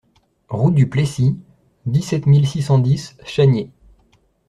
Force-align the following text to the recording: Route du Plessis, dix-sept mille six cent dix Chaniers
Route 0.49 0.73
du 0.73 0.89
Plessis, 0.89 1.37
dix-sept 1.85 2.25
mille 2.25 2.47
six 2.47 2.63
cent 2.63 2.79
dix 2.79 3.15
Chaniers 3.23 3.69